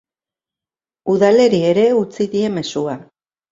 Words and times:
Udaleri 1.15 1.61
ere 1.73 1.85
utzi 2.01 2.29
die 2.35 2.53
mezua. 2.59 2.99